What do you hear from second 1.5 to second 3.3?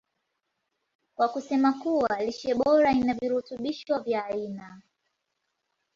kuwa lishe bora ina